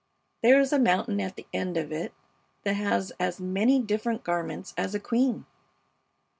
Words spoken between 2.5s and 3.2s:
that has